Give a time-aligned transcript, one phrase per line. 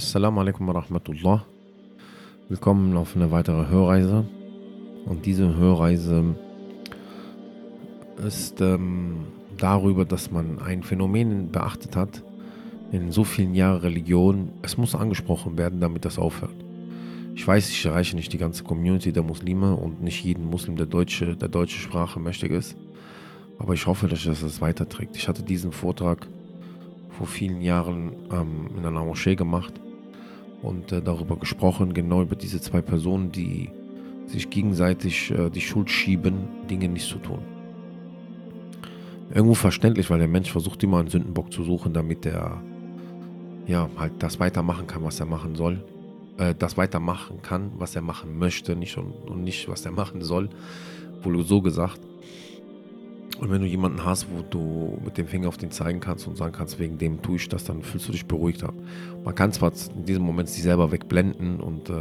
[0.00, 1.44] Assalamu alaikum wa rahmatullah.
[2.48, 4.24] Willkommen auf eine weitere Hörreise.
[5.04, 6.36] Und diese Hörreise
[8.26, 9.26] ist ähm,
[9.58, 12.24] darüber, dass man ein Phänomen beachtet hat
[12.92, 14.52] in so vielen Jahren Religion.
[14.62, 16.56] Es muss angesprochen werden, damit das aufhört.
[17.34, 20.86] Ich weiß, ich erreiche nicht die ganze Community der Muslime und nicht jeden Muslim, der
[20.86, 22.74] deutsche, der deutsche Sprache mächtig ist.
[23.58, 25.14] Aber ich hoffe, dass das weiterträgt.
[25.18, 26.26] Ich hatte diesen Vortrag
[27.10, 29.74] vor vielen Jahren ähm, in einer Moschee gemacht
[30.62, 33.70] und äh, darüber gesprochen, genau über diese zwei Personen, die
[34.26, 37.40] sich gegenseitig äh, die Schuld schieben, Dinge nicht zu tun.
[39.32, 42.60] Irgendwo verständlich, weil der Mensch versucht immer einen Sündenbock zu suchen, damit er
[43.66, 45.84] ja halt das weitermachen kann, was er machen soll.
[46.36, 50.22] Äh, das weitermachen kann, was er machen möchte, nicht und, und nicht, was er machen
[50.22, 50.50] soll.
[51.22, 52.00] Wohl so gesagt.
[53.40, 56.36] Und wenn du jemanden hast, wo du mit dem Finger auf den zeigen kannst und
[56.36, 58.74] sagen kannst, wegen dem tue ich das, dann fühlst du dich beruhigter.
[59.24, 61.94] Man kann zwar in diesem Moment sich selber wegblenden und äh,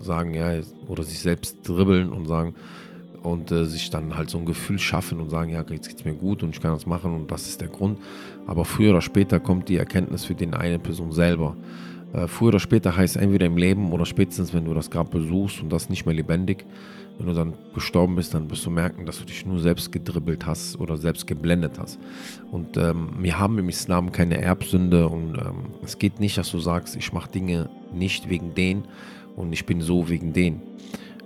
[0.00, 0.52] sagen, ja,
[0.86, 2.54] oder sich selbst dribbeln und sagen,
[3.24, 6.04] und äh, sich dann halt so ein Gefühl schaffen und sagen, ja, jetzt geht es
[6.04, 7.98] mir gut und ich kann das machen und das ist der Grund.
[8.46, 11.56] Aber früher oder später kommt die Erkenntnis für den eine Person selber.
[12.12, 15.60] Äh, früher oder später heißt entweder im Leben oder spätestens, wenn du das Grab besuchst
[15.60, 16.64] und das nicht mehr lebendig,
[17.18, 20.46] wenn du dann gestorben bist, dann wirst du merken, dass du dich nur selbst gedribbelt
[20.46, 21.98] hast oder selbst geblendet hast.
[22.50, 26.58] Und ähm, wir haben im Islam keine Erbsünde und ähm, es geht nicht, dass du
[26.58, 28.84] sagst, ich mache Dinge nicht wegen den
[29.36, 30.60] und ich bin so wegen den.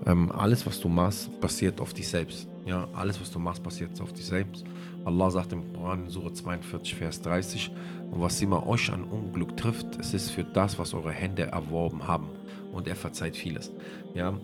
[0.06, 2.48] Ähm, alles, was du machst, passiert auf dich selbst.
[2.66, 4.64] Ja, alles, was du machst, passiert auf dich selbst.
[5.04, 7.70] Allah sagt im Koran in Surah 42, Vers 30,
[8.10, 12.06] und was immer euch an Unglück trifft, es ist für das, was eure Hände erworben
[12.06, 12.28] haben.
[12.72, 13.72] Und er verzeiht vieles.
[14.14, 14.34] Ja,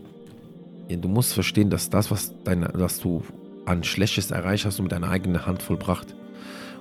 [0.88, 3.22] ja, du musst verstehen, dass das, was, deine, was du
[3.66, 6.14] an Schlechtes erreicht hast, du mit deiner eigenen Hand vollbracht.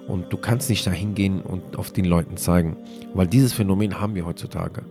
[0.07, 2.75] Und du kannst nicht dahin gehen und auf den Leuten zeigen,
[3.13, 4.83] weil dieses Phänomen haben wir heutzutage.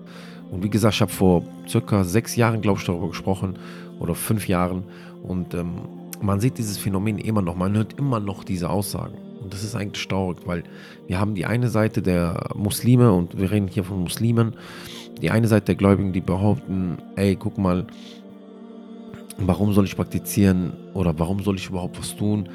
[0.51, 3.59] Und wie gesagt, ich habe vor circa sechs Jahren, glaube ich, darüber gesprochen
[4.01, 4.85] oder fünf Jahren.
[5.23, 5.81] Und ähm,
[6.23, 9.15] man sieht dieses Phänomen immer noch, man hört immer noch diese Aussagen.
[9.43, 10.63] Und das ist eigentlich traurig, weil
[11.09, 14.55] wir haben die eine Seite der Muslime und wir reden hier von Muslimen,
[15.21, 17.87] die eine Seite der Gläubigen, die behaupten, ey, guck mal,
[19.47, 22.49] warum soll ich praktizieren oder warum soll ich überhaupt was tun?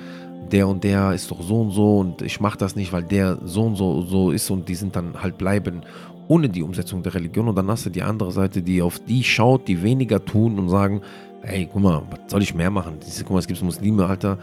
[0.51, 3.37] Der und der ist doch so und so und ich mache das nicht, weil der
[3.43, 5.81] so und so so ist und die sind dann halt bleiben
[6.27, 7.47] ohne die Umsetzung der Religion.
[7.47, 10.69] Und dann hast du die andere Seite, die auf die schaut, die weniger tun und
[10.69, 11.01] sagen,
[11.41, 12.97] ey, guck mal, was soll ich mehr machen?
[13.19, 14.37] Guck mal, es gibt Muslime, Alter,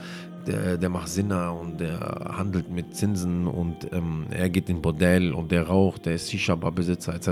[0.47, 1.99] der, der macht Sinner und der
[2.37, 7.15] handelt mit Zinsen und ähm, er geht in Bordell und der raucht, der ist Shisha-Bar-Besitzer
[7.15, 7.29] etc.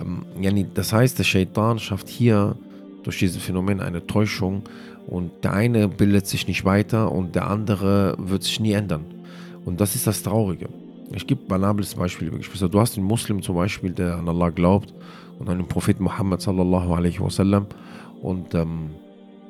[0.00, 2.56] Ähm, das heißt, der Shaitan schafft hier
[3.02, 4.62] durch dieses Phänomen eine Täuschung
[5.06, 9.04] und der eine bildet sich nicht weiter und der andere wird sich nie ändern.
[9.64, 10.68] Und das ist das Traurige.
[11.12, 12.68] Ich gebe ein banales Beispiel, Geschwister.
[12.68, 14.92] Du hast einen Muslim zum Beispiel, der an Allah glaubt
[15.38, 17.66] und an den Propheten Muhammad sallallahu alaihi wasallam
[18.20, 18.90] und ähm,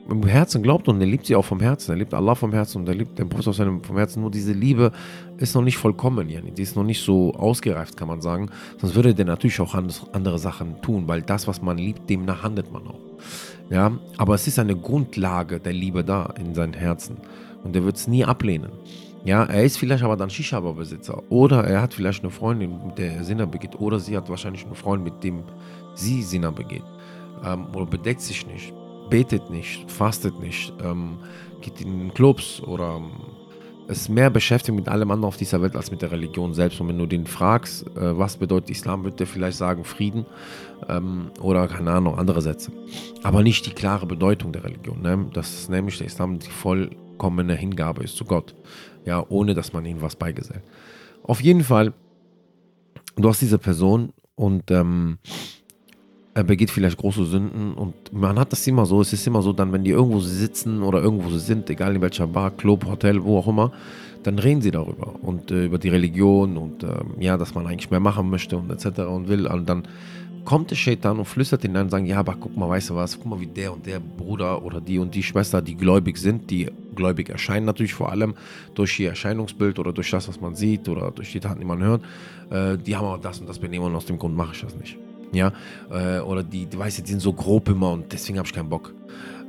[0.08, 1.92] im Herzen glaubt und er liebt sie auch vom Herzen.
[1.92, 4.22] Er liebt Allah vom Herzen und er liebt den Prophet vom Herzen.
[4.22, 4.90] Nur diese Liebe
[5.36, 6.50] ist noch nicht vollkommen, yani.
[6.50, 8.48] die ist noch nicht so ausgereift, kann man sagen.
[8.78, 12.72] Sonst würde der natürlich auch andere Sachen tun, weil das, was man liebt, demnach handelt
[12.72, 13.00] man auch.
[13.70, 17.18] Ja, aber es ist eine Grundlage der Liebe da in seinem Herzen
[17.64, 18.70] und er wird es nie ablehnen.
[19.24, 23.16] Ja, er ist vielleicht aber dann Shisha-Besitzer oder er hat vielleicht eine Freundin, mit der
[23.16, 25.42] er Sinner begeht oder sie hat wahrscheinlich einen Freund, mit dem
[25.94, 26.84] sie Sinner begeht
[27.44, 28.72] ähm, oder bedeckt sich nicht,
[29.10, 31.18] betet nicht, fastet nicht, ähm,
[31.60, 33.10] geht in Clubs oder ähm,
[33.88, 36.80] ist mehr beschäftigt mit allem anderen auf dieser Welt als mit der Religion selbst.
[36.80, 40.26] Und wenn du den fragst, äh, was bedeutet Islam, wird der vielleicht sagen Frieden
[40.88, 42.70] ähm, oder keine Ahnung, andere Sätze.
[43.22, 45.00] Aber nicht die klare Bedeutung der Religion.
[45.00, 45.26] Ne?
[45.32, 48.54] Das ist nämlich der Islam die vollkommene Hingabe ist zu Gott.
[49.06, 50.62] Ja, ohne dass man ihm was beigesellt.
[51.22, 51.94] Auf jeden Fall,
[53.16, 55.18] du hast diese Person und ähm,
[56.34, 59.00] er begeht vielleicht große Sünden und man hat das immer so.
[59.00, 62.26] Es ist immer so, dann, wenn die irgendwo sitzen oder irgendwo sind, egal in welcher
[62.26, 63.72] Bar, Club, Hotel, wo auch immer,
[64.22, 67.90] dann reden sie darüber und äh, über die Religion und äh, ja, dass man eigentlich
[67.90, 69.00] mehr machen möchte und etc.
[69.00, 69.46] und will.
[69.46, 69.84] Und dann
[70.44, 72.94] kommt der Shaitan und flüstert ihnen dann und sagt, ja, aber guck mal, weißt du
[72.94, 76.18] was, guck mal, wie der und der Bruder oder die und die Schwester, die gläubig
[76.18, 78.34] sind, die gläubig erscheinen natürlich vor allem
[78.74, 81.82] durch ihr Erscheinungsbild oder durch das, was man sieht oder durch die Taten, die man
[81.82, 82.02] hört,
[82.50, 84.76] äh, die haben aber das und das Benehmen und aus dem Grund mache ich das
[84.76, 84.96] nicht.
[85.32, 85.52] Ja,
[85.90, 88.68] äh, oder die, die weiß, die sind so grob immer und deswegen habe ich keinen
[88.68, 88.94] Bock.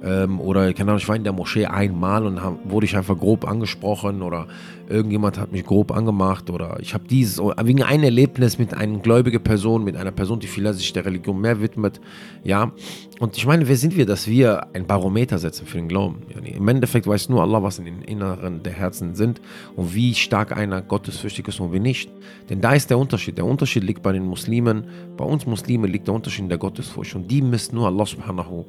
[0.02, 3.18] Ähm, oder keine Ahnung, ich war in der Moschee einmal und hab, wurde ich einfach
[3.18, 4.48] grob angesprochen oder
[4.88, 9.44] irgendjemand hat mich grob angemacht oder ich habe dieses, wegen ein Erlebnis mit einer gläubigen
[9.44, 12.00] Person, mit einer Person, die vielleicht sich der Religion mehr widmet,
[12.44, 12.72] ja.
[13.20, 16.22] Und ich meine, wer sind wir, dass wir ein Barometer setzen für den Glauben?
[16.46, 19.42] Im Endeffekt weiß nur Allah, was in den Inneren der Herzen sind
[19.76, 22.10] und wie stark einer gottesfürchtig ist und wie nicht.
[22.50, 23.38] Denn da ist der Unterschied.
[23.38, 24.86] Der Unterschied liegt bei den Muslimen,
[25.18, 28.66] bei uns Muslimen liegt der Unterschied in der Gottesfurcht und die misst nur Allah subhanahu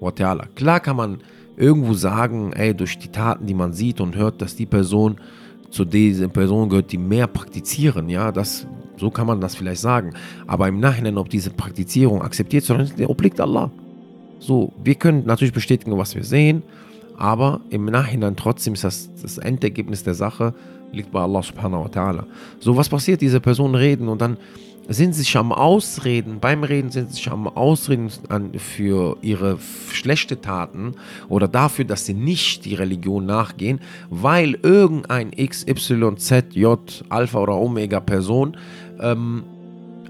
[0.00, 0.31] wa ta'ala.
[0.54, 1.18] Klar kann man
[1.56, 5.16] irgendwo sagen, ey, durch die Taten, die man sieht und hört, dass die Person
[5.70, 8.66] zu dieser Person gehört, die mehr praktizieren, ja, das,
[8.98, 10.12] so kann man das vielleicht sagen.
[10.46, 13.70] Aber im Nachhinein, ob diese Praktizierung akzeptiert wird, obliegt Allah.
[14.38, 16.62] So, wir können natürlich bestätigen, was wir sehen,
[17.16, 20.54] aber im Nachhinein trotzdem ist das, das Endergebnis der Sache,
[20.92, 22.24] liegt bei Allah subhanahu wa ta'ala.
[22.60, 23.20] So, was passiert?
[23.20, 24.36] Diese Personen reden und dann
[24.88, 28.10] sind sich am Ausreden, beim Reden sind sich am Ausreden
[28.58, 29.58] für ihre
[29.90, 30.94] schlechte Taten
[31.28, 33.80] oder dafür, dass sie nicht die Religion nachgehen,
[34.10, 38.56] weil irgendein X, Y, Z, J, Alpha oder Omega Person
[39.00, 39.44] ähm,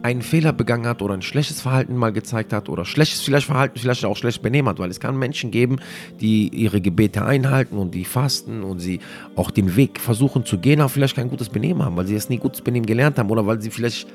[0.02, 3.78] einen Fehler begangen hat oder ein schlechtes Verhalten mal gezeigt hat oder schlechtes vielleicht Verhalten,
[3.78, 5.76] vielleicht auch schlecht benehmen hat, weil es kann Menschen geben,
[6.20, 9.00] die ihre Gebete einhalten und die fasten und sie
[9.36, 12.28] auch den Weg versuchen zu gehen, aber vielleicht kein gutes Benehmen haben, weil sie es
[12.28, 14.08] nie gutes Benehmen gelernt haben oder weil sie vielleicht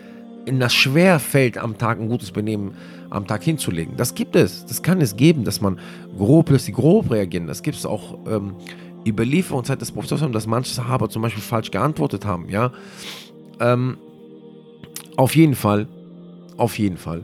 [0.47, 2.75] in das schwer fällt, am Tag ein gutes Benehmen
[3.09, 3.97] am Tag hinzulegen.
[3.97, 4.65] Das gibt es.
[4.65, 5.79] Das kann es geben, dass man
[6.17, 7.47] grob, dass sie grob reagieren.
[7.47, 8.55] Das gibt es auch ähm,
[9.05, 12.49] Überlieferung Zeit des Prophets, dass manche Sahaba zum Beispiel falsch geantwortet haben.
[12.49, 12.71] Ja,
[13.59, 13.97] ähm,
[15.17, 15.87] auf jeden Fall,
[16.57, 17.23] auf jeden Fall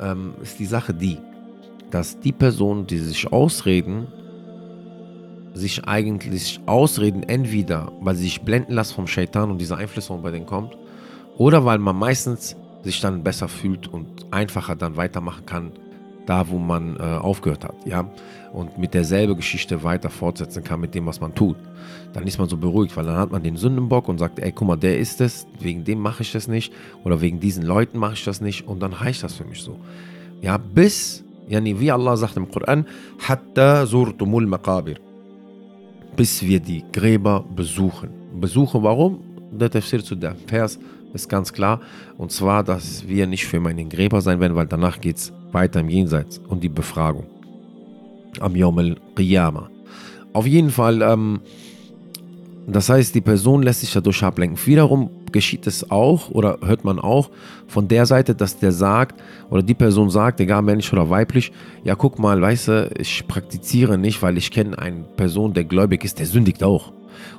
[0.00, 1.18] ähm, ist die Sache die,
[1.90, 4.06] dass die Personen, die sich ausreden,
[5.54, 10.30] sich eigentlich ausreden, entweder weil sie sich blenden lassen vom Shaitan und diese Einflüsse bei
[10.30, 10.76] denen kommt,
[11.36, 15.72] oder weil man meistens sich dann besser fühlt und einfacher dann weitermachen kann,
[16.26, 18.08] da wo man äh, aufgehört hat, ja,
[18.52, 21.56] und mit derselben Geschichte weiter fortsetzen kann mit dem, was man tut.
[22.12, 24.68] Dann ist man so beruhigt, weil dann hat man den Sündenbock und sagt, ey, guck
[24.68, 26.72] mal, der ist es, wegen dem mache ich das nicht
[27.04, 29.76] oder wegen diesen Leuten mache ich das nicht und dann reicht das für mich so.
[30.42, 32.86] Ja, bis, yani, wie Allah sagt im Koran,
[33.18, 34.98] hatta zurtumul maqabir,
[36.16, 38.10] bis wir die Gräber besuchen.
[38.38, 39.20] Besuchen, warum?
[39.50, 40.78] Der Tafsir zu dem Vers
[41.12, 41.80] ist ganz klar.
[42.18, 45.16] Und zwar, dass wir nicht für immer in den Gräber sein werden, weil danach geht
[45.16, 47.26] es weiter im Jenseits und die Befragung.
[48.40, 49.68] Am Yom al-Qiyamah.
[50.32, 51.40] Auf jeden Fall, ähm,
[52.66, 54.58] das heißt, die Person lässt sich dadurch ablenken.
[54.66, 57.30] Wiederum geschieht es auch oder hört man auch
[57.66, 59.20] von der Seite, dass der sagt
[59.50, 61.52] oder die Person sagt, egal männlich oder weiblich,
[61.84, 66.04] ja guck mal, weißt du, ich praktiziere nicht, weil ich kenne eine Person, der gläubig
[66.04, 66.92] ist, der sündigt auch.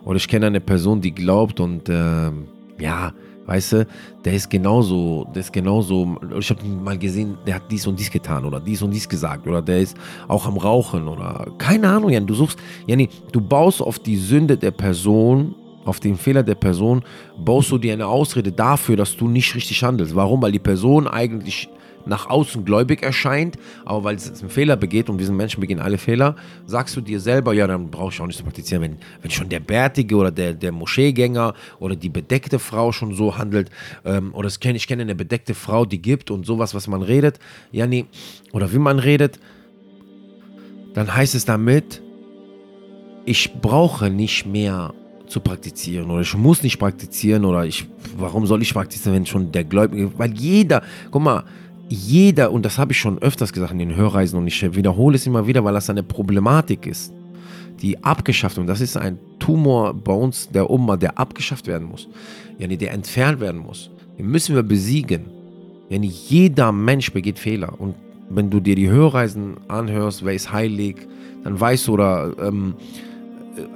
[0.03, 2.31] Oder ich kenne eine Person, die glaubt und äh,
[2.79, 3.13] ja,
[3.45, 3.87] Weißt du,
[4.23, 8.09] der ist genauso, der ist genauso, ich habe mal gesehen, der hat dies und dies
[8.09, 9.97] getan oder dies und dies gesagt oder der ist
[10.29, 12.57] auch am Rauchen oder keine Ahnung, Jan, du suchst,
[12.87, 17.03] Janni, du baust auf die Sünde der Person, auf den Fehler der Person,
[17.37, 20.15] baust du dir eine Ausrede dafür, dass du nicht richtig handelst.
[20.15, 20.41] Warum?
[20.41, 21.67] Weil die Person eigentlich
[22.05, 25.97] nach außen gläubig erscheint, aber weil es einen Fehler begeht und diesen Menschen begehen alle
[25.97, 26.35] Fehler,
[26.65, 28.81] sagst du dir selber, ja, dann brauche ich auch nicht zu praktizieren.
[28.81, 33.37] Wenn, wenn schon der Bärtige oder der, der Moscheegänger oder die bedeckte Frau schon so
[33.37, 33.69] handelt,
[34.05, 37.01] ähm, oder ich kenne, ich kenne eine bedeckte Frau, die gibt und sowas, was man
[37.01, 37.39] redet,
[37.71, 38.05] ja, nee,
[38.51, 39.39] oder wie man redet,
[40.93, 42.01] dann heißt es damit,
[43.25, 44.93] ich brauche nicht mehr
[45.27, 49.51] zu praktizieren oder ich muss nicht praktizieren oder ich, warum soll ich praktizieren, wenn schon
[49.51, 51.43] der Gläubige, weil jeder, guck mal,
[51.89, 55.27] jeder, und das habe ich schon öfters gesagt in den Hörreisen und ich wiederhole es
[55.27, 57.13] immer wieder, weil das eine Problematik ist,
[57.81, 62.07] die abgeschafft und das ist ein Tumor bei uns, der Umma, der abgeschafft werden muss,
[62.59, 63.91] der entfernt werden muss.
[64.17, 65.25] Den müssen wir besiegen.
[65.89, 67.95] Ja, jeder Mensch begeht Fehler und
[68.29, 71.07] wenn du dir die Hörreisen anhörst, wer ist heilig,
[71.43, 72.75] dann weißt du oder ähm,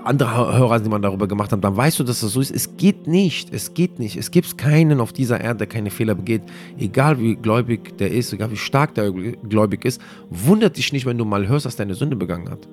[0.03, 2.51] andere Hörer, die man darüber gemacht hat, dann weißt du, dass das so ist.
[2.51, 4.17] Es geht nicht, es geht nicht.
[4.17, 6.41] Es gibt keinen auf dieser Erde, der keine Fehler begeht.
[6.77, 11.17] Egal wie gläubig der ist, egal wie stark der gläubig ist, wundert dich nicht, wenn
[11.17, 12.67] du mal hörst, dass der eine Sünde begangen hat.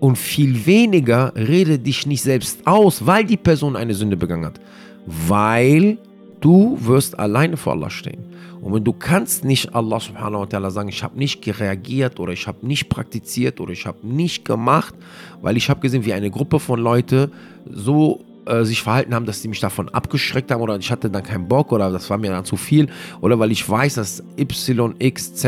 [0.00, 4.60] Und viel weniger rede dich nicht selbst aus, weil die Person eine Sünde begangen hat.
[5.06, 5.98] Weil
[6.44, 8.22] du wirst alleine vor Allah stehen.
[8.60, 12.32] Und wenn du kannst nicht Allah subhanahu wa ta'ala sagen, ich habe nicht reagiert oder
[12.32, 14.94] ich habe nicht praktiziert oder ich habe nicht gemacht,
[15.42, 17.32] weil ich habe gesehen, wie eine Gruppe von Leuten
[17.70, 21.22] so äh, sich verhalten haben, dass sie mich davon abgeschreckt haben oder ich hatte dann
[21.22, 22.88] keinen Bock oder das war mir dann zu viel
[23.20, 25.44] oder weil ich weiß, dass YXZ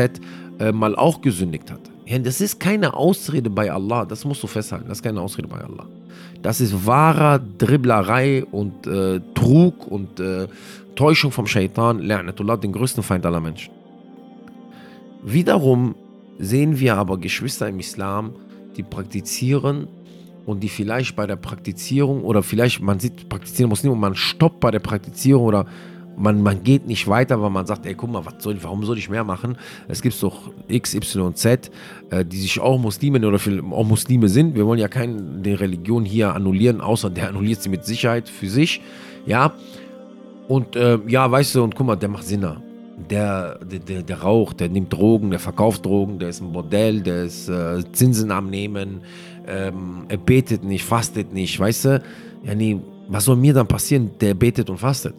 [0.59, 1.81] äh, mal auch gesündigt hat.
[2.05, 5.47] Ja, das ist keine Ausrede bei Allah, das musst du festhalten, das ist keine Ausrede
[5.47, 5.85] bei Allah.
[6.41, 10.47] Das ist wahrer Dribblerei und äh, Trug und äh,
[10.97, 13.71] Täuschung vom Shaitan, La'natullah, den größten Feind aller Menschen.
[15.23, 15.95] Wiederum
[16.39, 18.33] sehen wir aber Geschwister im Islam,
[18.75, 19.87] die praktizieren
[20.45, 24.59] und die vielleicht bei der Praktizierung oder vielleicht man sieht praktizieren Muslime und man stoppt
[24.59, 25.65] bei der Praktizierung oder
[26.17, 28.97] man, man geht nicht weiter, weil man sagt, ey, guck mal, was soll, warum soll
[28.97, 29.55] ich mehr machen?
[29.87, 31.69] Es gibt doch X, Y, Z,
[32.09, 34.55] äh, die sich auch Muslimen oder auch Muslime sind.
[34.55, 38.81] Wir wollen ja keine Religion hier annullieren, außer der annulliert sie mit Sicherheit für sich.
[39.27, 39.53] Ja,
[40.47, 42.61] und äh, ja, weißt du, und guck mal, der macht Sinner.
[43.09, 47.01] Der, der, der, der, raucht, der nimmt Drogen, der verkauft Drogen, der ist ein Modell,
[47.01, 49.01] der ist äh, Zinsen am Nehmen,
[49.47, 52.01] ähm, er betet nicht, fastet nicht, weißt du?
[52.43, 54.11] Ja, nee, was soll mir dann passieren?
[54.19, 55.15] Der betet und fastet.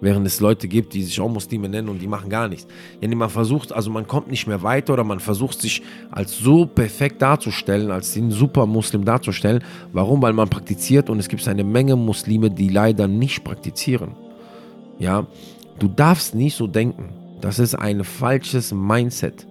[0.00, 2.66] Während es Leute gibt, die sich auch Muslime nennen und die machen gar nichts.
[3.02, 6.38] Ja, nee, man versucht, also man kommt nicht mehr weiter oder man versucht sich als
[6.38, 9.62] so perfekt darzustellen, als den super Muslim darzustellen.
[9.92, 10.22] Warum?
[10.22, 14.12] Weil man praktiziert und es gibt eine Menge Muslime, die leider nicht praktizieren.
[15.00, 15.26] Ja,
[15.78, 17.08] du darfst nicht so denken.
[17.40, 19.46] Das ist ein falsches Mindset.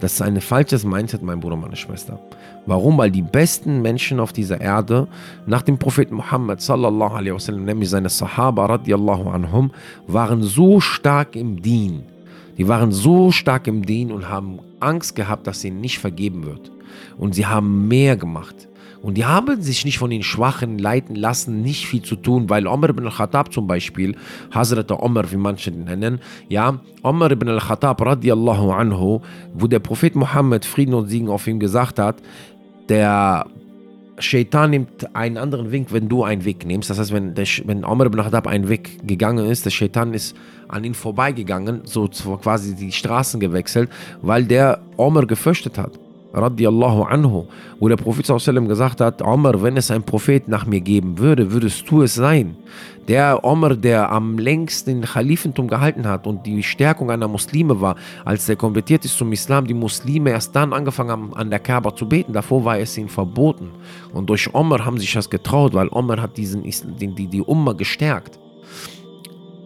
[0.00, 2.18] Das ist ein falsches Mindset, mein Bruder, meine Schwester.
[2.66, 2.96] Warum?
[2.98, 5.08] Weil die besten Menschen auf dieser Erde
[5.46, 9.72] nach dem Propheten Muhammad sallallahu alaihi wasallam, nämlich seine Sahaba radiallahu anhum,
[10.06, 12.04] waren so stark im Dien.
[12.56, 16.70] Die waren so stark im Dien und haben Angst gehabt, dass ihnen nicht vergeben wird.
[17.16, 18.67] Und sie haben mehr gemacht.
[19.02, 22.66] Und die haben sich nicht von den Schwachen leiten lassen, nicht viel zu tun, weil
[22.66, 24.16] Omar ibn al-Khattab zum Beispiel,
[24.50, 29.20] Hazrat Omar, wie manche ihn nennen, ja, Omar ibn al-Khattab radiallahu anhu,
[29.54, 32.16] wo der Prophet Muhammad Frieden und Siegen auf ihm gesagt hat,
[32.88, 33.46] der
[34.18, 36.90] Shaitan nimmt einen anderen Weg, wenn du einen Weg nimmst.
[36.90, 40.36] Das heißt, wenn, der, wenn Omar ibn Khattab einen Weg gegangen ist, der Shaitan ist
[40.66, 43.90] an ihn vorbeigegangen, so quasi die Straßen gewechselt,
[44.22, 45.92] weil der Omar gefürchtet hat
[46.32, 47.46] radiallahu anhu,
[47.80, 51.52] wo der Prophet sallam gesagt hat, Omar, wenn es einen Prophet nach mir geben würde,
[51.52, 52.56] würdest du es sein.
[53.08, 58.46] Der Omar, der am längsten Khalifentum gehalten hat und die Stärkung einer Muslime war, als
[58.48, 62.06] er konvertiert ist zum Islam, die Muslime erst dann angefangen haben, an der Kaaba zu
[62.06, 62.34] beten.
[62.34, 63.70] Davor war es ihnen verboten.
[64.12, 67.72] Und durch Omar haben sich das getraut, weil Omar hat diesen, die, die, die Umma
[67.72, 68.38] gestärkt.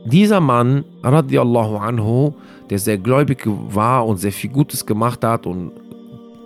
[0.05, 2.35] Dieser Mann, radiallahu anhu,
[2.71, 5.73] der sehr gläubig war und sehr viel Gutes gemacht hat und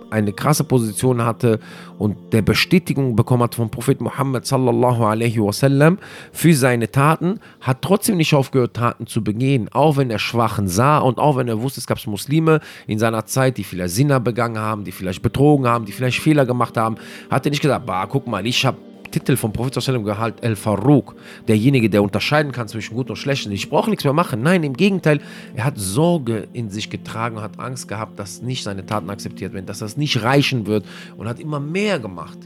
[0.09, 1.59] eine krasse Position hatte
[1.97, 5.97] und der Bestätigung bekommen hat vom Prophet Muhammad sallallahu alaihi wasallam
[6.31, 10.99] für seine Taten, hat trotzdem nicht aufgehört, Taten zu begehen, auch wenn er Schwachen sah
[10.99, 14.59] und auch wenn er wusste, es gab Muslime in seiner Zeit, die vielleicht Sinner begangen
[14.59, 16.97] haben, die vielleicht betrogen haben, die vielleicht Fehler gemacht haben,
[17.29, 18.77] hat er nicht gesagt, bah, guck mal, ich habe
[19.11, 21.15] Titel vom Prophet gehalt El Farouk,
[21.47, 23.47] derjenige, der unterscheiden kann zwischen gut und schlecht.
[23.47, 24.41] Ich brauche nichts mehr machen.
[24.41, 25.19] Nein, im Gegenteil,
[25.55, 29.65] er hat Sorge in sich getragen hat Angst gehabt, dass nicht seine Taten akzeptiert werden,
[29.65, 30.85] dass das nicht reichen wird
[31.17, 32.37] und hat immer mehr gemacht.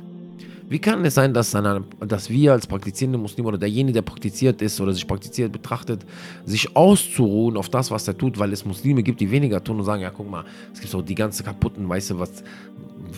[0.71, 4.61] Wie kann es sein, dass, eine, dass wir als praktizierende Muslime oder derjenige, der praktiziert
[4.61, 6.05] ist oder sich praktiziert betrachtet,
[6.45, 9.83] sich auszuruhen auf das, was er tut, weil es Muslime gibt, die weniger tun und
[9.83, 12.41] sagen, ja guck mal, es gibt auch die ganze kaputten, weißt du, was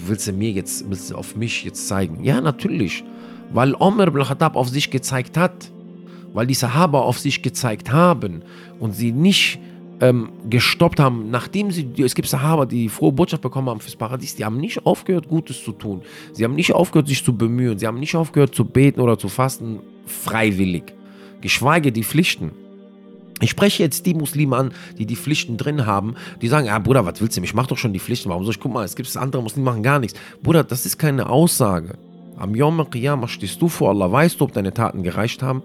[0.07, 2.23] willst du mir jetzt, willst du auf mich jetzt zeigen?
[2.23, 3.03] Ja, natürlich
[3.51, 5.71] weil Omar ibn Khattab auf sich gezeigt hat,
[6.33, 8.43] weil die Sahaba auf sich gezeigt haben
[8.79, 9.59] und sie nicht
[10.01, 14.35] ähm, gestoppt haben, nachdem sie, es gibt Sahaba, die frohe Botschaft bekommen haben fürs Paradies,
[14.35, 16.01] die haben nicht aufgehört, Gutes zu tun.
[16.33, 17.79] Sie haben nicht aufgehört, sich zu bemühen.
[17.79, 20.93] Sie haben nicht aufgehört, zu beten oder zu fasten, freiwillig.
[21.41, 22.51] Geschweige die Pflichten.
[23.39, 27.05] Ich spreche jetzt die Muslime an, die die Pflichten drin haben, die sagen, ja Bruder,
[27.05, 28.95] was willst du, ich mach doch schon die Pflichten, warum soll ich, guck mal, es
[28.95, 30.19] gibt andere Muslime, die machen gar nichts.
[30.41, 31.97] Bruder, das ist keine Aussage.
[32.37, 34.11] Am Yom Qiyamah stehst du vor Allah.
[34.11, 35.63] Weißt du, ob deine Taten gereicht haben?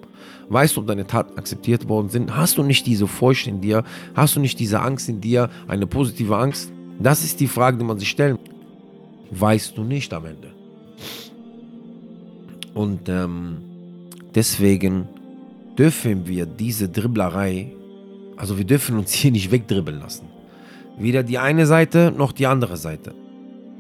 [0.49, 2.37] Weißt du, ob deine Taten akzeptiert worden sind?
[2.37, 3.85] Hast du nicht diese Furcht in dir?
[4.15, 5.51] Hast du nicht diese Angst in dir?
[5.67, 6.73] Eine positive Angst?
[6.99, 8.39] Das ist die Frage, die man sich stellen.
[9.31, 10.53] Weißt du nicht am Ende.
[12.75, 13.59] Und ähm,
[14.35, 15.09] deswegen
[15.79, 17.73] dürfen wir diese Dribblerei,
[18.37, 20.27] also wir dürfen uns hier nicht wegdribbeln lassen.
[20.99, 23.15] Weder die eine Seite noch die andere Seite.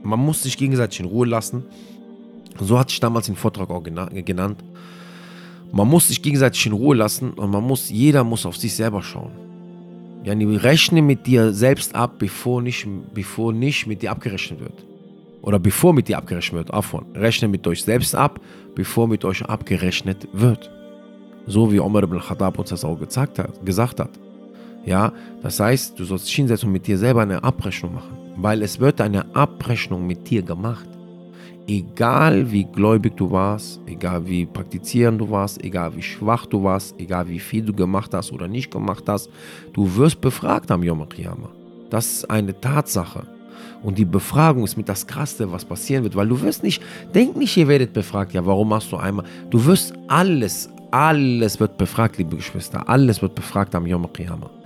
[0.02, 1.64] Man muss sich gegenseitig in Ruhe lassen.
[2.60, 4.64] So hatte ich damals den Vortrag auch genannt.
[5.70, 9.02] Man muss sich gegenseitig in Ruhe lassen und man muss, jeder muss auf sich selber
[9.02, 9.32] schauen.
[10.24, 14.84] Ja, rechne mit dir selbst ab, bevor nicht, bevor nicht mit dir abgerechnet wird.
[15.42, 17.04] Oder bevor mit dir abgerechnet wird, Afon.
[17.14, 18.40] Rechne mit euch selbst ab,
[18.74, 20.70] bevor mit euch abgerechnet wird.
[21.46, 24.10] So wie Omar ibn Khattab uns das auch gesagt hat, gesagt hat.
[24.84, 25.12] Ja,
[25.42, 28.16] das heißt, du sollst hinsetzen und mit dir selber eine Abrechnung machen.
[28.36, 30.88] Weil es wird eine Abrechnung mit dir gemacht
[31.68, 36.98] egal wie gläubig du warst, egal wie praktizierend du warst, egal wie schwach du warst,
[36.98, 39.28] egal wie viel du gemacht hast oder nicht gemacht hast,
[39.74, 41.50] du wirst befragt am Yom Kippur.
[41.90, 43.26] Das ist eine Tatsache.
[43.82, 46.82] Und die Befragung ist mit das Krasse, was passieren wird, weil du wirst nicht,
[47.14, 49.24] denk nicht, ihr werdet befragt, ja, warum machst du einmal?
[49.50, 54.57] Du wirst alles, alles wird befragt, liebe Geschwister, alles wird befragt am Yom Kippur.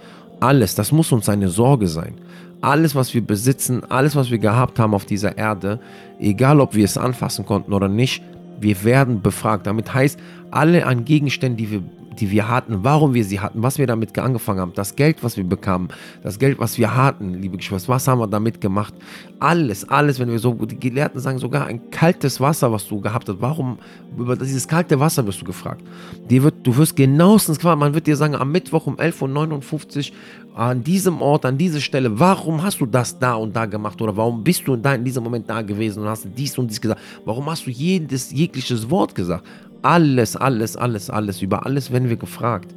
[0.43, 2.15] Alles, das muss uns eine Sorge sein.
[2.63, 5.79] Alles, was wir besitzen, alles, was wir gehabt haben auf dieser Erde,
[6.19, 8.25] egal ob wir es anfassen konnten oder nicht,
[8.61, 9.69] wir werden befragt.
[9.69, 10.19] Damit heißt,
[10.51, 11.83] alle an Gegenständen, die wir
[12.19, 15.37] die wir hatten, warum wir sie hatten, was wir damit angefangen haben, das Geld, was
[15.37, 15.89] wir bekamen,
[16.23, 18.95] das Geld, was wir hatten, liebe Geschwister, was haben wir damit gemacht?
[19.39, 23.29] Alles, alles, wenn wir so, die Gelehrten sagen sogar ein kaltes Wasser, was du gehabt
[23.29, 23.79] hast, warum,
[24.17, 25.83] über dieses kalte Wasser wirst du gefragt.
[26.29, 30.17] Dir wird, du wirst genauestens gefragt, man wird dir sagen, am Mittwoch um 11.59 Uhr
[30.55, 34.17] an diesem Ort, an dieser Stelle, warum hast du das da und da gemacht oder
[34.17, 37.01] warum bist du da in diesem Moment da gewesen und hast dies und dies gesagt?
[37.25, 39.47] Warum hast du jedes, jegliches Wort gesagt?
[39.83, 42.73] Alles, alles, alles, alles, über alles werden wir gefragt,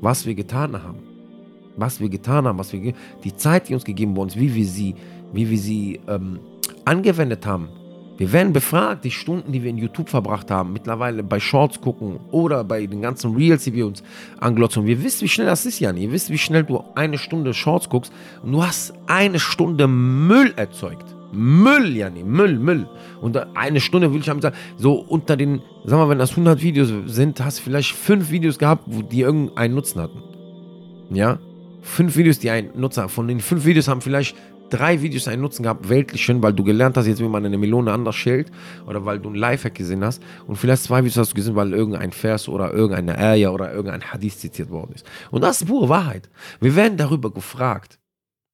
[0.00, 1.00] was wir getan haben.
[1.76, 4.94] Was wir getan haben, was wir die Zeit, die uns gegeben ist, wie wir sie,
[5.32, 6.40] wie wir sie ähm,
[6.84, 7.68] angewendet haben.
[8.16, 12.18] Wir werden befragt, die Stunden, die wir in YouTube verbracht haben, mittlerweile bei Shorts gucken
[12.32, 14.02] oder bei den ganzen Reels, die wir uns
[14.40, 14.86] anglotzen.
[14.86, 15.96] Wir wissen, wie schnell das ist, Jan.
[15.96, 18.12] Ihr wisst, wie schnell du eine Stunde Shorts guckst
[18.42, 21.17] und du hast eine Stunde Müll erzeugt.
[21.32, 22.88] Müll, Janni, Müll, Müll.
[23.20, 26.62] Und eine Stunde will ich haben sagen, so unter den, sag mal, wenn das 100
[26.62, 30.22] Videos sind, hast du vielleicht fünf Videos gehabt, wo die irgendeinen Nutzen hatten.
[31.10, 31.38] Ja?
[31.82, 33.10] Fünf Videos, die einen Nutzen haben.
[33.10, 34.36] Von den fünf Videos haben vielleicht
[34.70, 37.92] drei Videos einen Nutzen gehabt, weltlichen, weil du gelernt hast, jetzt wie man eine Melone
[37.92, 38.50] anders schält
[38.86, 41.72] oder weil du ein Lifehack gesehen hast und vielleicht zwei Videos hast du gesehen, weil
[41.72, 45.06] irgendein Vers oder irgendeine Ayah oder irgendein Hadith zitiert worden ist.
[45.30, 46.28] Und das ist pure Wahrheit.
[46.60, 47.98] Wir werden darüber gefragt.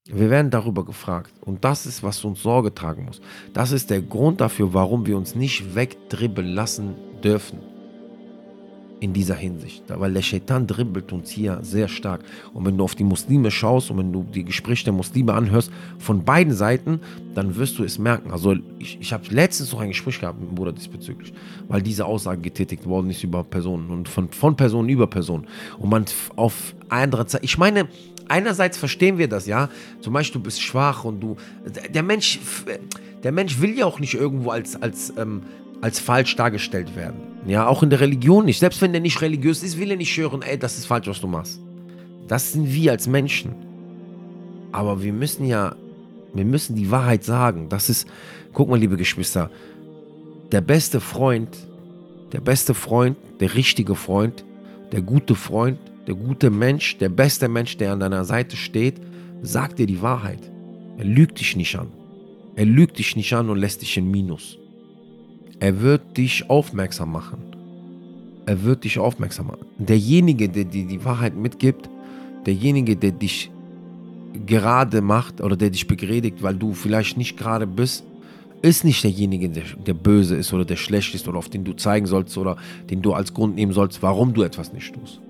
[0.06, 1.32] Wir werden darüber gefragt.
[1.40, 3.22] Und das ist, was uns Sorge tragen muss.
[3.54, 7.60] Das ist der Grund dafür, warum wir uns nicht wegdribbeln lassen dürfen.
[9.00, 9.84] In dieser Hinsicht.
[9.88, 12.20] Weil der Shaitan dribbelt uns hier sehr stark.
[12.52, 15.70] Und wenn du auf die Muslime schaust und wenn du die Gespräche der Muslime anhörst,
[15.98, 17.00] von beiden Seiten,
[17.34, 18.30] dann wirst du es merken.
[18.30, 21.32] Also ich, ich habe letztens noch ein Gespräch gehabt mit dem Bruder diesbezüglich,
[21.68, 25.46] weil diese Aussage getätigt worden ist über Personen und von, von Personen über Personen.
[25.78, 26.04] Und man
[26.36, 27.88] auf andere Zeit, ich meine,
[28.28, 29.68] einerseits verstehen wir das, ja.
[30.00, 31.36] Zum Beispiel, du bist schwach und du.
[31.92, 32.40] Der Mensch,
[33.22, 35.42] der Mensch will ja auch nicht irgendwo als, als, ähm,
[35.80, 37.20] als falsch dargestellt werden.
[37.46, 38.58] Ja, auch in der Religion nicht.
[38.58, 41.20] Selbst wenn der nicht religiös ist, will er nicht hören, ey, das ist falsch, was
[41.20, 41.60] du machst.
[42.28, 43.54] Das sind wir als Menschen.
[44.72, 45.76] Aber wir müssen ja,
[46.32, 47.68] wir müssen die Wahrheit sagen.
[47.68, 48.08] Das ist,
[48.52, 49.50] guck mal, liebe Geschwister,
[50.52, 51.56] der beste Freund,
[52.32, 54.44] der beste Freund, der richtige Freund,
[54.92, 59.00] der gute Freund der gute Mensch, der beste Mensch, der an deiner Seite steht,
[59.42, 60.50] sagt dir die Wahrheit.
[60.98, 61.88] Er lügt dich nicht an.
[62.56, 64.58] Er lügt dich nicht an und lässt dich in Minus.
[65.60, 67.38] Er wird dich aufmerksam machen.
[68.46, 69.66] Er wird dich aufmerksam machen.
[69.78, 71.88] Derjenige, der dir die Wahrheit mitgibt,
[72.46, 73.50] derjenige, der dich
[74.46, 78.04] gerade macht oder der dich begredigt, weil du vielleicht nicht gerade bist,
[78.62, 81.74] ist nicht derjenige, der, der, böse ist oder der schlecht ist oder auf den du
[81.74, 82.56] zeigen sollst oder
[82.90, 85.20] den du als Grund nehmen sollst, warum du etwas nicht tust.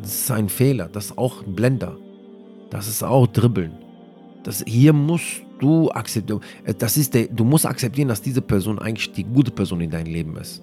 [0.00, 0.88] Das ist ein Fehler.
[0.92, 1.96] Das ist auch ein Blender.
[2.70, 3.72] Das ist auch Dribbeln.
[4.42, 6.40] Das, hier musst du akzeptieren.
[6.64, 9.90] Äh, das ist der, du musst akzeptieren, dass diese Person eigentlich die gute Person in
[9.90, 10.62] deinem Leben ist.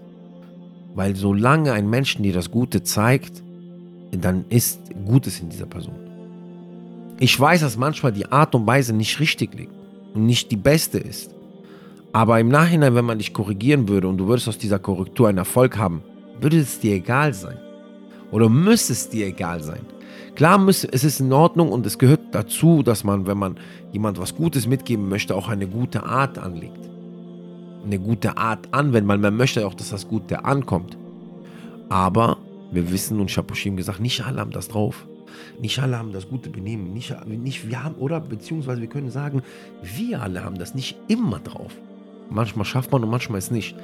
[0.96, 3.43] Weil solange ein Mensch dir das Gute zeigt,
[4.12, 5.96] dann ist Gutes in dieser Person.
[7.19, 9.74] Ich weiß, dass manchmal die Art und Weise nicht richtig liegt
[10.13, 11.34] und nicht die beste ist.
[12.12, 15.39] Aber im Nachhinein, wenn man dich korrigieren würde und du würdest aus dieser Korrektur einen
[15.39, 16.04] Erfolg haben,
[16.39, 17.58] würde es dir egal sein.
[18.34, 19.82] Oder müsste es dir egal sein?
[20.34, 23.58] Klar, es ist in Ordnung und es gehört dazu, dass man, wenn man
[23.91, 26.80] jemand was Gutes mitgeben möchte, auch eine gute Art anlegt.
[27.86, 30.98] Eine gute Art anwendet, weil man möchte auch, dass das Gute ankommt.
[31.89, 32.38] Aber
[32.72, 35.06] wir wissen, und ich habe Shaposhim gesagt, nicht alle haben das drauf.
[35.62, 36.91] Nicht alle haben das gute Benehmen.
[36.91, 39.43] Nicht, nicht wir haben, oder beziehungsweise wir können sagen,
[39.84, 41.74] wir alle haben das nicht immer drauf.
[42.32, 43.76] Manchmal schafft man und manchmal ist nicht.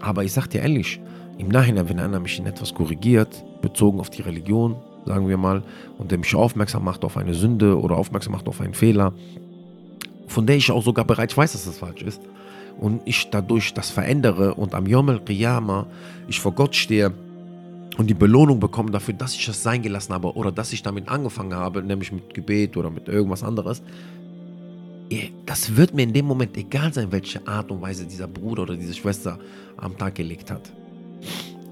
[0.00, 1.00] Aber ich sage dir ehrlich,
[1.38, 5.62] im Nachhinein, wenn einer mich in etwas korrigiert, bezogen auf die Religion, sagen wir mal,
[5.96, 9.12] und der mich aufmerksam macht auf eine Sünde oder aufmerksam macht auf einen Fehler,
[10.26, 12.20] von der ich auch sogar bereits weiß, dass das falsch ist,
[12.78, 15.86] und ich dadurch das verändere und am Yom al-Qiyamah
[16.28, 17.12] ich vor Gott stehe
[17.96, 21.08] und die Belohnung bekomme dafür, dass ich das sein gelassen habe oder dass ich damit
[21.08, 23.82] angefangen habe, nämlich mit Gebet oder mit irgendwas anderes,
[25.46, 28.76] das wird mir in dem Moment egal sein, welche Art und Weise dieser Bruder oder
[28.76, 29.38] diese Schwester
[29.76, 30.70] am Tag gelegt hat.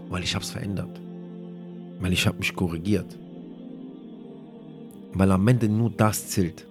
[0.09, 1.01] Weil ich habe es verändert.
[2.01, 3.19] Weil ich habe mich korrigiert.
[5.13, 6.67] Weil am Ende nur das zählt.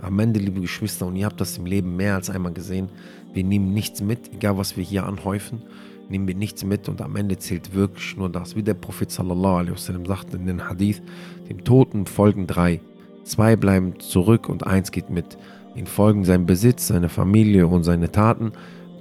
[0.00, 2.90] Am Ende, liebe Geschwister, und ihr habt das im Leben mehr als einmal gesehen,
[3.32, 5.62] wir nehmen nichts mit, egal was wir hier anhäufen,
[6.08, 8.56] nehmen wir nichts mit und am Ende zählt wirklich nur das.
[8.56, 11.02] Wie der Prophet sallallahu alaihi wasallam sagt in den Hadith,
[11.48, 12.80] dem Toten folgen drei.
[13.24, 15.36] Zwei bleiben zurück und eins geht mit.
[15.74, 18.52] Ihnen folgen sein Besitz, seine Familie und seine Taten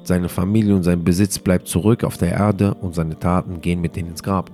[0.07, 3.95] seine Familie und sein Besitz bleibt zurück auf der Erde und seine Taten gehen mit
[3.95, 4.51] denen ins Grab.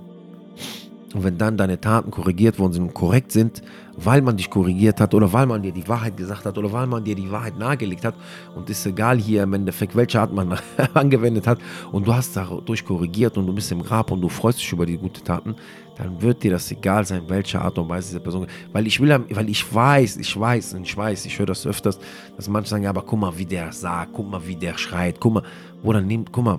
[1.14, 3.62] Und wenn dann deine Taten korrigiert worden sind und korrekt sind,
[3.96, 6.86] weil man dich korrigiert hat oder weil man dir die Wahrheit gesagt hat oder weil
[6.86, 8.14] man dir die Wahrheit nahegelegt hat
[8.54, 10.58] und ist egal hier im Endeffekt, welche Art man
[10.94, 11.58] angewendet hat
[11.90, 14.86] und du hast dadurch korrigiert und du bist im Grab und du freust dich über
[14.86, 15.54] die guten Taten,
[15.98, 19.24] dann wird dir das egal sein, welche Art und Weise diese Person, weil ich will,
[19.30, 21.98] weil ich weiß, ich weiß und ich weiß, ich höre das öfters,
[22.36, 25.20] dass manche sagen, ja, aber guck mal, wie der sagt, guck mal, wie der schreit,
[25.20, 25.42] guck mal,
[25.82, 26.58] oder nimmt, guck mal,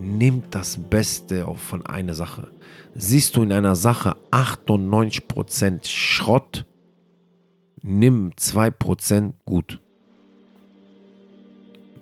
[0.00, 2.48] nimmt das Beste von einer Sache
[2.94, 6.64] siehst du in einer Sache 98% Schrott,
[7.82, 9.80] nimm 2% gut.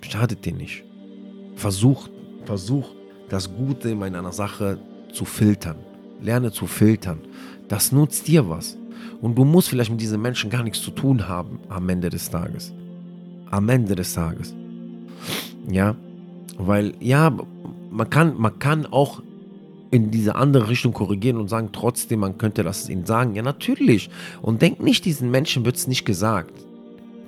[0.00, 0.84] Schadet dir nicht.
[1.56, 2.08] Versuch,
[2.44, 2.90] versuch
[3.28, 4.78] das Gute in einer Sache
[5.12, 5.76] zu filtern.
[6.20, 7.20] Lerne zu filtern.
[7.68, 8.76] Das nutzt dir was.
[9.20, 12.30] Und du musst vielleicht mit diesen Menschen gar nichts zu tun haben am Ende des
[12.30, 12.72] Tages.
[13.50, 14.54] Am Ende des Tages.
[15.68, 15.96] Ja,
[16.58, 17.34] weil ja,
[17.90, 19.22] man kann, man kann auch
[19.92, 23.34] in diese andere Richtung korrigieren und sagen trotzdem, man könnte das ihnen sagen.
[23.34, 24.08] Ja, natürlich.
[24.40, 26.54] Und denk nicht, diesen Menschen wird es nicht gesagt.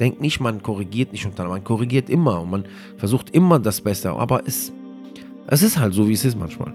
[0.00, 1.59] Denk nicht, man korrigiert nicht untereinander.
[1.59, 2.64] Man korrigiert immer und man
[2.96, 4.11] versucht immer das Beste.
[4.12, 4.72] Aber es,
[5.46, 6.72] es ist halt so, wie es ist manchmal.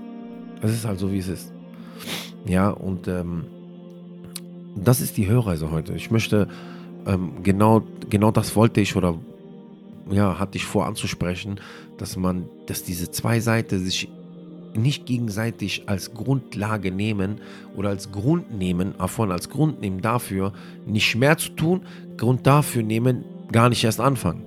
[0.62, 1.52] Es ist halt so, wie es ist.
[2.46, 3.46] Ja, und ähm,
[4.76, 5.94] das ist die Hörreise heute.
[5.94, 6.48] Ich möchte
[7.08, 9.18] ähm, genau, genau das wollte ich oder
[10.12, 11.60] ja, hatte ich vor anzusprechen,
[11.98, 14.08] dass man, dass diese zwei Seiten sich
[14.76, 17.42] nicht gegenseitig als Grundlage nehmen
[17.76, 20.54] oder als Grund nehmen, davon als Grund nehmen dafür,
[20.86, 21.82] nicht mehr zu tun,
[22.18, 24.44] Grund dafür nehmen, gar nicht erst anfangen.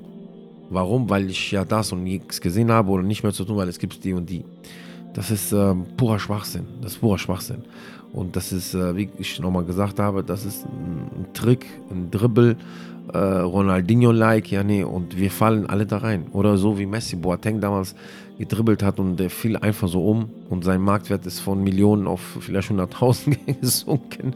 [0.71, 1.11] Warum?
[1.11, 3.79] Weil ich ja das und nichts gesehen habe oder nicht mehr zu tun, weil es
[3.79, 4.45] gibt die und die.
[5.13, 6.65] Das ist äh, purer Schwachsinn.
[6.81, 7.65] Das ist purer Schwachsinn.
[8.13, 12.57] Und das ist, äh, wie ich nochmal gesagt habe, das ist ein, Trick, ein Dribbel,
[13.13, 16.27] äh, Ronaldinho-like, ja nee, und wir fallen alle da rein.
[16.33, 17.95] Oder so wie Messi Boateng damals
[18.43, 22.39] gedribbelt hat und der fiel einfach so um und sein Marktwert ist von Millionen auf
[22.41, 24.35] vielleicht 100.000 gesunken.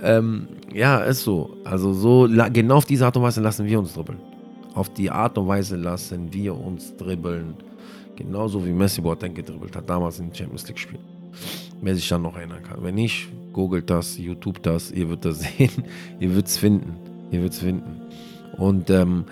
[0.00, 1.56] Ähm, ja, ist so.
[1.64, 4.20] Also so genau auf diese Art und Weise lassen wir uns dribbeln.
[4.74, 7.54] Auf die Art und Weise lassen wir uns dribbeln.
[8.14, 11.02] Genauso wie Messi Boateng gedribbelt hat damals in Champions League Spielen.
[11.82, 12.84] Wer sich dann noch erinnern kann.
[12.84, 15.82] Wenn nicht, googelt das, YouTube das, ihr würdet das sehen,
[16.20, 16.94] ihr würdet es finden.
[17.32, 18.00] Ihr würdet es finden.
[18.58, 19.24] Und ähm,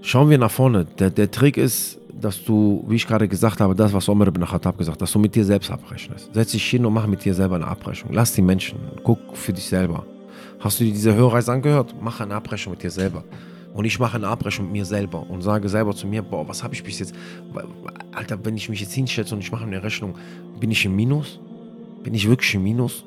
[0.00, 0.86] schauen wir nach vorne.
[0.98, 4.44] Der, der Trick ist, dass du, wie ich gerade gesagt habe, das, was Omer ibn
[4.44, 6.30] Khattab gesagt hat, dass du mit dir selbst abrechnest.
[6.32, 8.12] Setz dich hin und mach mit dir selber eine Abrechnung.
[8.12, 10.04] Lass die Menschen, guck für dich selber.
[10.60, 11.94] Hast du dir diese Hörreise angehört?
[12.00, 13.24] Mach eine Abrechnung mit dir selber.
[13.74, 16.62] Und ich mache eine Abrechnung mit mir selber und sage selber zu mir, boah, was
[16.62, 17.14] habe ich bis jetzt,
[18.12, 20.14] Alter, wenn ich mich jetzt hinschätze und ich mache eine Rechnung,
[20.60, 21.40] bin ich im Minus?
[22.04, 23.04] Bin ich wirklich im Minus?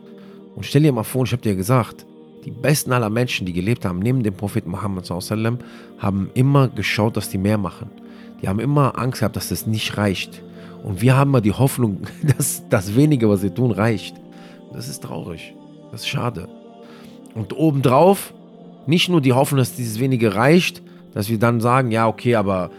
[0.56, 2.06] Und stell dir mal vor, ich habe dir gesagt,
[2.44, 7.30] die besten aller Menschen, die gelebt haben, neben dem Propheten Muhammad, haben immer geschaut, dass
[7.30, 7.90] die mehr machen.
[8.42, 10.42] Die haben immer Angst gehabt, dass das nicht reicht.
[10.84, 12.02] Und wir haben mal die Hoffnung,
[12.38, 14.16] dass das wenige, was sie tun, reicht.
[14.74, 15.56] Das ist traurig.
[15.92, 16.48] Das ist schade.
[17.34, 18.34] Und obendrauf
[18.86, 20.82] nicht nur die Hoffnung, dass dieses wenige reicht,
[21.14, 22.72] dass wir dann sagen, ja, okay, aber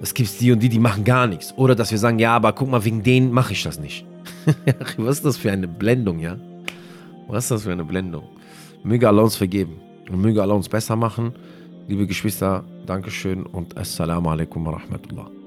[0.00, 1.54] es gibt die und die, die machen gar nichts.
[1.56, 4.04] Oder dass wir sagen, ja, aber guck mal, wegen denen mache ich das nicht.
[4.96, 6.36] Was ist das für eine Blendung, ja?
[7.28, 8.24] Was ist das für eine Blendung?
[8.82, 9.76] Möge Allah uns vergeben
[10.10, 11.32] und möge Allah uns besser machen.
[11.86, 15.32] Liebe Geschwister, Dankeschön und Assalamu alaikum wa rahmatullah.